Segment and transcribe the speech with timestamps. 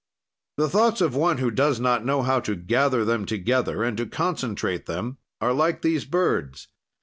[0.57, 4.07] "The thoughts of one who does not know how to gather them together and to
[4.07, 6.69] concentrate them are like these birds.